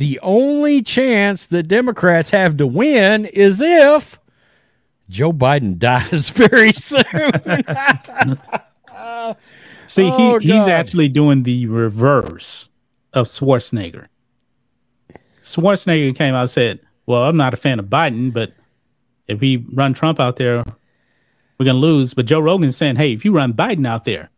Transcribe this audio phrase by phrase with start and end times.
[0.00, 4.18] The only chance the Democrats have to win is if
[5.10, 7.02] Joe Biden dies very soon.
[9.86, 12.70] See, Oh, he, he's actually doing the reverse
[13.12, 14.06] of Schwarzenegger.
[15.42, 18.54] Schwarzenegger came out and said, Well, I'm not a fan of Biden, but
[19.28, 20.64] if we run Trump out there,
[21.58, 22.14] we're going to lose.
[22.14, 24.30] But Joe Rogan's saying, Hey, if you run Biden out there,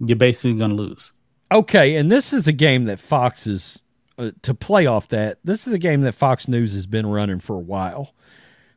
[0.00, 1.12] you're basically going to lose.
[1.52, 3.83] okay, and this is a game that Fox is
[4.18, 5.38] uh, to play off that.
[5.44, 8.14] This is a game that Fox News has been running for a while.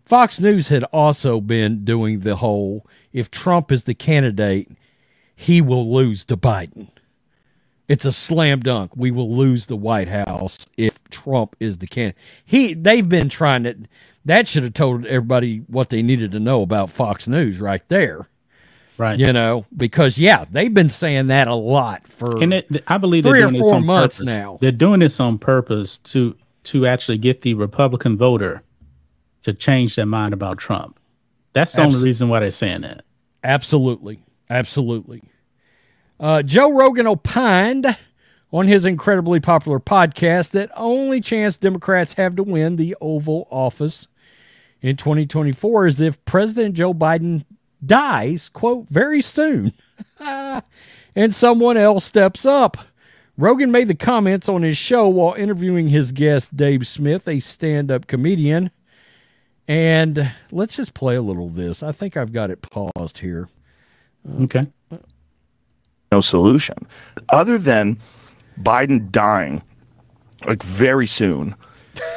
[0.06, 4.70] Fox News had also been doing the whole if Trump is the candidate,
[5.36, 6.90] he will lose to Biden.
[7.88, 8.92] It's a slam dunk.
[8.96, 12.18] We will lose the White House if Trump is the candidate.
[12.46, 13.76] He they've been trying to
[14.26, 18.28] that should have told everybody what they needed to know about Fox News right there.
[18.98, 19.20] Right.
[19.20, 23.24] You know, because yeah, they've been saying that a lot for And it, I believe
[23.24, 24.28] Three they're or doing this on months purpose.
[24.40, 24.58] now.
[24.62, 28.64] They're doing this on purpose to to actually get the Republican voter
[29.44, 31.00] to change their mind about Trump.
[31.54, 33.04] That's the Abs- only reason why they're saying that.
[33.44, 34.20] Absolutely.
[34.50, 35.22] Absolutely.
[36.20, 37.96] Uh, Joe Rogan opined
[38.52, 44.08] on his incredibly popular podcast that only chance Democrats have to win the Oval Office
[44.82, 47.46] in 2024 is if President Joe Biden
[47.86, 49.74] dies, quote, very soon,
[50.20, 52.78] and someone else steps up.
[53.38, 57.92] Rogan made the comments on his show while interviewing his guest, Dave Smith, a stand
[57.92, 58.72] up comedian.
[59.68, 61.84] And let's just play a little of this.
[61.84, 63.50] I think I've got it paused here.
[64.42, 64.68] Okay.
[66.12, 66.76] no solution
[67.30, 67.98] other than
[68.62, 69.62] Biden dying
[70.46, 71.56] like very soon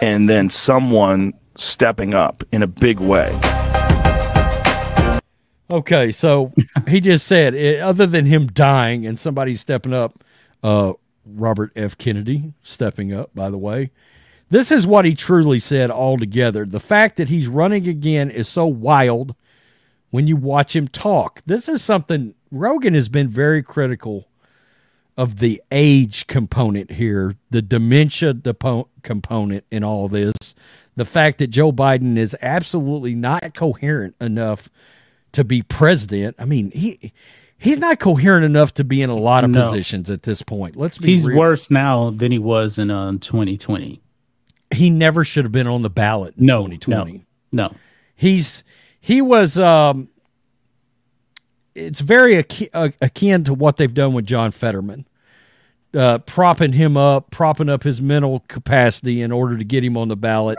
[0.02, 3.38] and then someone stepping up in a big way.
[5.70, 6.52] Okay, so
[6.88, 10.24] he just said, eh, other than him dying and somebody stepping up,
[10.64, 10.94] uh,
[11.24, 11.96] Robert F.
[11.96, 13.90] Kennedy stepping up, by the way,
[14.48, 16.66] this is what he truly said altogether.
[16.66, 19.36] The fact that he's running again is so wild
[20.10, 21.40] when you watch him talk.
[21.46, 24.26] This is something Rogan has been very critical
[25.16, 30.34] of the age component here, the dementia depo- component in all this.
[30.96, 34.68] The fact that Joe Biden is absolutely not coherent enough
[35.32, 36.36] to be president.
[36.38, 37.12] I mean, he
[37.58, 39.62] he's not coherent enough to be in a lot of No.
[39.62, 40.76] positions at this point.
[40.76, 41.38] Let's be He's real.
[41.38, 44.00] worse now than he was in um, 2020.
[44.72, 47.24] He never should have been on the ballot in No, 2020.
[47.52, 47.74] no, no.
[48.14, 48.62] He's
[49.00, 50.08] he was um
[51.74, 52.36] it's very
[52.74, 55.06] uh, akin to what they've done with John Fetterman.
[55.92, 60.06] Uh, propping him up, propping up his mental capacity in order to get him on
[60.06, 60.56] the ballot.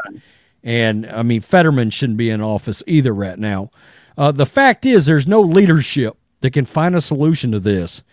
[0.62, 3.72] And I mean, Fetterman shouldn't be in office either right now.
[4.18, 8.04] Uh, the fact is, there's no leadership that can find a solution to this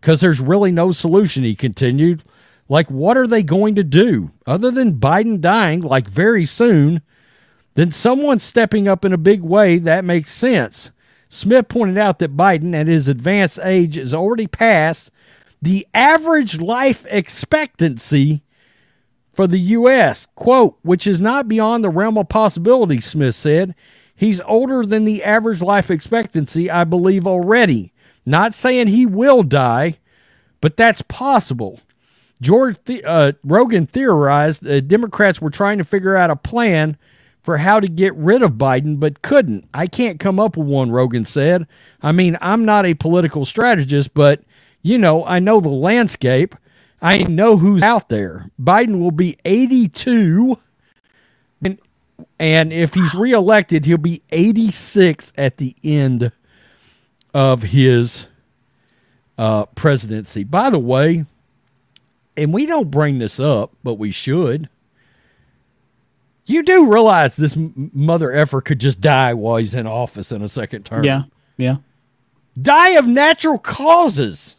[0.00, 2.22] because there's really no solution, he continued.
[2.68, 7.00] Like, what are they going to do other than Biden dying, like very soon?
[7.74, 10.90] Then someone stepping up in a big way, that makes sense.
[11.28, 15.10] Smith pointed out that Biden, at his advanced age, is already past
[15.60, 18.42] the average life expectancy
[19.32, 23.74] for the U.S., quote, which is not beyond the realm of possibility, Smith said.
[24.16, 27.92] He's older than the average life expectancy, I believe, already.
[28.24, 29.98] Not saying he will die,
[30.60, 31.80] but that's possible.
[32.40, 36.96] George the- uh, Rogan theorized that Democrats were trying to figure out a plan
[37.42, 39.68] for how to get rid of Biden, but couldn't.
[39.72, 41.66] I can't come up with one, Rogan said.
[42.02, 44.42] I mean, I'm not a political strategist, but,
[44.82, 46.56] you know, I know the landscape.
[47.00, 48.50] I know who's out there.
[48.60, 50.58] Biden will be 82,
[52.38, 56.32] and, if he's reelected, he'll be 86 at the end
[57.34, 58.26] of his
[59.38, 60.44] uh, presidency.
[60.44, 61.26] By the way,
[62.36, 64.68] and we don't bring this up, but we should.
[66.46, 70.48] You do realize this mother effer could just die while he's in office in a
[70.48, 71.02] second term.
[71.04, 71.24] Yeah,
[71.56, 71.76] yeah.
[72.60, 74.56] Die of natural causes.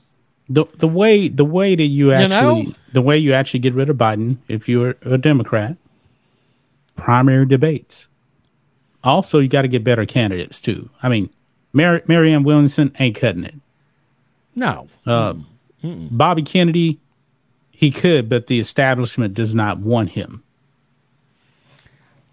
[0.50, 2.74] The the way the way that you You actually know?
[2.94, 5.78] the way you actually get rid of Biden if you're a Democrat,
[6.98, 8.08] primary debates.
[9.04, 10.90] also you got to get better candidates too.
[11.02, 11.30] I mean,
[11.72, 13.56] Mar- Marianne Williamson ain't cutting it.
[14.56, 14.88] No.
[15.06, 15.36] Uh,
[15.84, 17.00] Bobby Kennedy,
[17.72, 20.44] he could, but the establishment does not want him.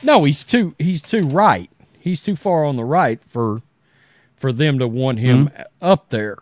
[0.02, 1.70] No, he's too he's too right.
[2.00, 3.62] He's too far on the right for
[4.37, 5.50] for them to want him
[5.81, 6.38] up there.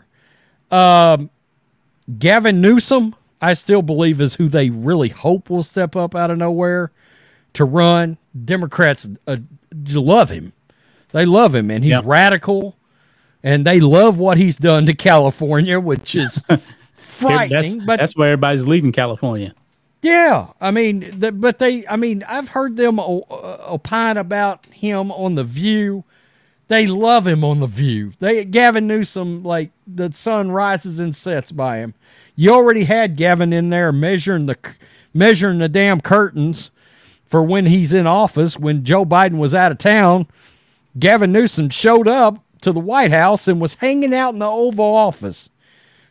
[0.70, 1.30] Um,
[2.18, 6.38] Gavin Newsom, I still believe is who they really hope will step up out of
[6.38, 6.90] nowhere
[7.54, 8.18] to run.
[8.44, 9.36] Democrats uh,
[9.92, 10.52] love him.
[11.12, 12.04] They love him, and he's Yep.
[12.06, 12.76] radical,
[13.42, 16.62] and they love what he's done to California, which is That's,
[16.96, 17.86] frightening.
[17.86, 19.54] but that's why everybody's leaving California.
[20.02, 25.12] yeah, I mean, but they, I mean, I've heard them o- uh, opine about him
[25.12, 26.04] on the View.
[26.68, 28.12] They love him on the View.
[28.18, 31.94] They Gavin Newsom, like the sun rises and sets by him.
[32.34, 34.56] You already had Gavin in there measuring the
[35.12, 36.70] measuring the damn curtains
[37.32, 38.58] for when he's in office.
[38.58, 40.26] When Joe Biden was out of town,
[40.98, 44.94] Gavin Newsom showed up to the White House and was hanging out in the Oval
[44.94, 45.48] Office.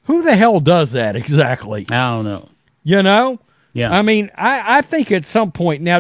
[0.06, 1.85] Who the hell does that exactly?
[1.91, 2.50] I don't know.
[2.83, 3.39] You know?
[3.73, 3.95] Yeah.
[3.95, 6.00] I mean, I, I think at some point now,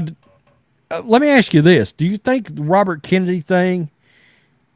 [0.89, 3.91] uh, let me ask you this: Do you think the Robert Kennedy thing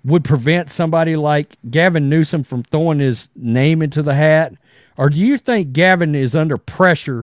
[0.04, 4.54] would prevent somebody like Gavin Newsom from throwing his name into the hat,
[4.96, 7.24] or do you think Gavin is under pressure?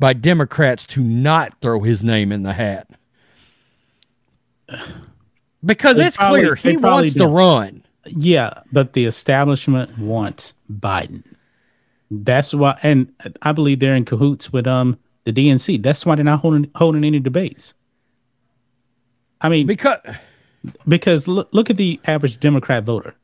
[0.00, 2.88] By Democrats to not throw his name in the hat.
[5.64, 7.82] Because They it's probably- clear he wants to run.
[8.06, 11.22] Yeah, but the establishment wants Biden.
[12.10, 13.12] That's why, and
[13.42, 15.76] I believe they're in cahoots with um the DNC.
[15.82, 17.74] That's why they're not holding holding any debates.
[19.40, 19.98] I mean, Because
[20.88, 23.14] because look, look at the average Democrat voter.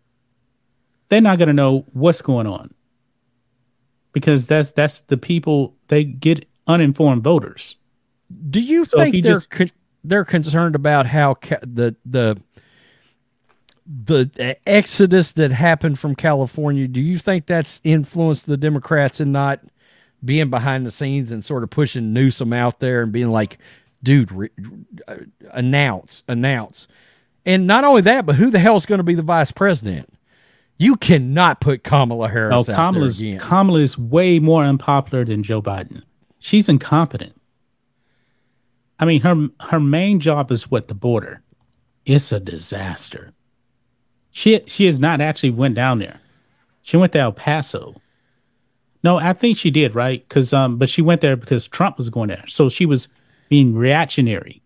[1.08, 2.73] They're not going to know what's going on
[4.12, 7.76] because that's that's the people they get uninformed voters.
[8.50, 9.70] do you So think they're just- con-
[10.02, 12.36] they're concerned about how ca- the the
[13.86, 16.88] the exodus that happened from California?
[16.88, 19.60] Do you think that's influenced the Democrats in not
[20.24, 23.58] being behind the scenes and sort of pushing Newsom out there and being like,
[24.02, 24.50] "Dude, re-
[25.06, 25.16] uh,
[25.52, 26.88] announce, announce."
[27.44, 30.12] And not only that, but who the hell is going to be the vice president?
[30.78, 33.40] You cannot put Kamala Harris Oh, out Kamala's there again.
[33.40, 36.02] Kamala is way more unpopular than Joe Biden.
[36.46, 37.34] She's incompetent.
[39.00, 41.43] I mean, her her main job is what the border.
[42.04, 43.32] It's a disaster.
[44.31, 46.20] She she has not actually went down there.
[46.82, 48.00] She went to El Paso.
[49.02, 52.10] No, I think she did right because um, but she went there because Trump was
[52.10, 53.08] going there, so she was
[53.49, 54.62] being reactionary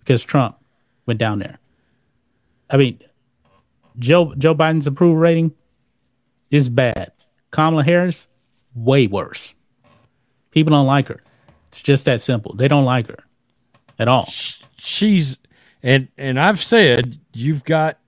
[0.00, 0.58] because Trump
[1.06, 1.58] went down there.
[2.68, 2.98] I mean,
[3.98, 5.54] Joe Joe Biden's approval rating
[6.50, 7.12] is bad.
[7.50, 8.26] Kamala Harris,
[8.74, 9.54] way worse.
[10.54, 11.20] People don't like her.
[11.68, 12.54] It's just that simple.
[12.54, 13.24] They don't like her
[13.98, 14.28] at all.
[14.76, 15.38] she's
[15.82, 17.98] and and I've said you've got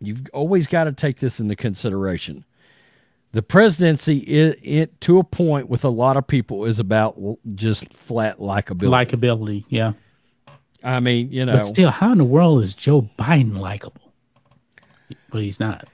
[0.00, 2.44] you've always got to take this into consideration.
[3.32, 7.18] The presidency is it to a point with a lot of people is about
[7.54, 9.06] just flat likability.
[9.06, 9.92] Likability, yeah.
[10.84, 14.12] I mean, you know, But still, how in the world is Joe Biden likable?
[15.30, 15.88] But he's not.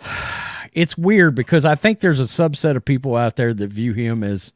[0.72, 4.24] it's weird because I think there's a subset of people out there that view him
[4.24, 4.54] as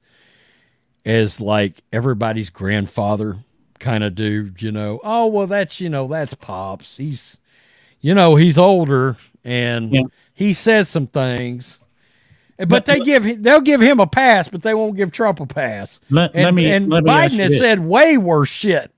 [1.05, 3.39] as like everybody's grandfather
[3.79, 5.01] kind of dude, you know.
[5.03, 6.97] Oh, well that's, you know, that's Pops.
[6.99, 7.39] He's
[8.01, 10.03] you know, he's older and Yeah.
[10.35, 11.79] he says some things.
[12.69, 15.99] But they give they'll give him a pass, but they won't give Trump a pass.
[16.11, 18.91] Let- and let me- and let Biden has said way worse shit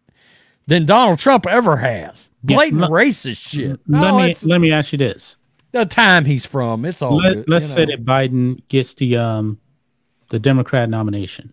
[0.67, 2.31] than Donald Trump ever has.
[2.45, 3.79] Yeah, Blatant let- racist shit.
[3.87, 5.37] Let Oh, me let me ask you this.
[5.71, 6.85] the time he's from.
[6.85, 7.93] It's all Let, you say know.
[7.93, 9.59] that Biden gets the um
[10.31, 11.53] the Democrat nomination.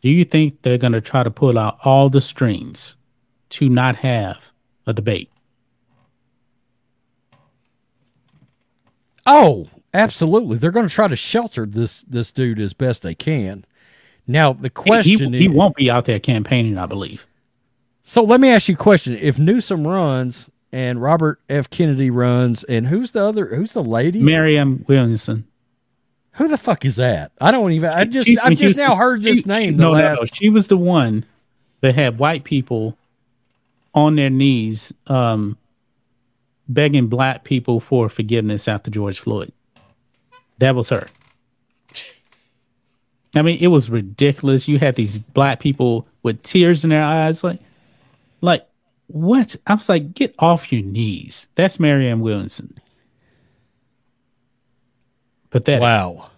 [0.00, 2.96] Do you think they're going to try to pull out all the strings
[3.50, 4.52] to not have
[4.86, 5.30] a debate?
[9.26, 10.58] Oh, absolutely.
[10.58, 13.64] They're going to try to shelter this this dude as best they can.
[14.26, 17.26] Now the He- question he, he is, won't be out there campaigning, I believe.
[18.02, 21.68] so let me ask you a question: If Newsom runs and Robert F.
[21.68, 23.46] Kennedy runs, and who's the other?
[23.54, 24.20] Who's the lady?
[24.22, 25.46] Marianne Williamson.
[26.34, 27.32] Who the fuck is that?
[27.40, 27.90] I don't even.
[27.90, 29.76] I just She's I've just now heard this She- name.
[29.76, 30.24] no, no, last, no.
[30.32, 31.24] She was the one
[31.80, 32.96] that had white people
[33.94, 35.56] on their knees, um,
[36.68, 39.52] begging black people for forgiveness after George Floyd.
[40.58, 41.08] That was her.
[43.34, 44.66] I mean, it was ridiculous.
[44.68, 47.60] You had these black people with tears in their eyes, like,
[48.40, 48.66] like
[49.06, 49.56] what?
[49.66, 51.48] I was like, get off your knees.
[51.54, 52.74] That's Marianne Williamson.
[55.50, 55.82] Pathetic.
[55.82, 56.30] Wow.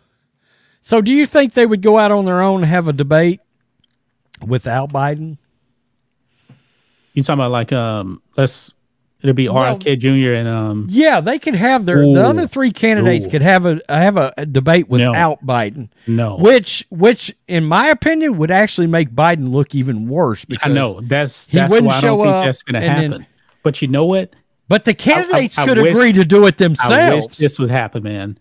[0.81, 3.41] So, do you think they would go out on their own and have a debate
[4.45, 5.39] without Biden?
[7.15, 8.73] You talking about like um let's
[9.21, 10.33] it'll be Well- RFK Jr.
[10.33, 12.15] and um Yeah, they could have their Ooh.
[12.15, 13.31] the other three candidates Ooh.
[13.31, 15.91] could have a have a, a debate without Biden.
[16.07, 16.37] no.
[16.39, 21.01] Which which in my opinion would actually make Biden look even worse because I know
[21.03, 23.13] that's he that's wouldn't why I show don't think up that's going to and then-
[23.21, 23.27] happen.
[23.63, 24.35] but you know what?
[24.69, 27.37] But the candidates I could wish- agree to do it I themselves.
[27.37, 28.39] this would happen, man.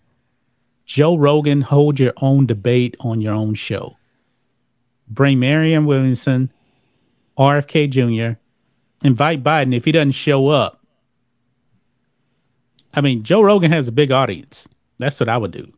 [0.86, 3.96] Joe Rogan, hold your own debate on your own show.
[5.08, 6.52] Bring Marianne Williamson,
[7.38, 8.38] RFK Jr.,
[9.04, 10.80] invite Biden if he doesn't show up.
[12.94, 14.68] I mean, Joe Rogan has a big audience.
[14.98, 15.72] That's what I would do.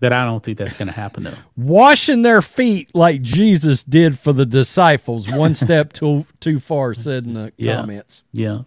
[0.00, 1.34] But I don't think that's going to happen though.
[1.56, 7.24] Washing their feet like Jesus did for the disciples, one step too too far, said
[7.24, 7.76] in the Yeah.
[7.80, 8.22] comments.
[8.32, 8.60] Yeah.